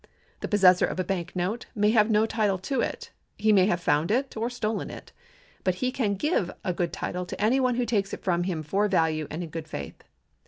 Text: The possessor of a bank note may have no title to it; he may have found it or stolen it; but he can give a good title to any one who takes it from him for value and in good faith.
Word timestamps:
The 0.39 0.47
possessor 0.47 0.87
of 0.87 0.99
a 0.99 1.03
bank 1.03 1.35
note 1.35 1.67
may 1.75 1.91
have 1.91 2.09
no 2.09 2.25
title 2.25 2.57
to 2.57 2.81
it; 2.81 3.11
he 3.37 3.53
may 3.53 3.67
have 3.67 3.79
found 3.79 4.09
it 4.09 4.35
or 4.35 4.49
stolen 4.49 4.89
it; 4.89 5.11
but 5.63 5.75
he 5.75 5.91
can 5.91 6.15
give 6.15 6.49
a 6.63 6.73
good 6.73 6.91
title 6.91 7.23
to 7.27 7.39
any 7.39 7.59
one 7.59 7.75
who 7.75 7.85
takes 7.85 8.11
it 8.11 8.23
from 8.23 8.45
him 8.45 8.63
for 8.63 8.87
value 8.87 9.27
and 9.29 9.43
in 9.43 9.49
good 9.51 9.67
faith. 9.67 10.03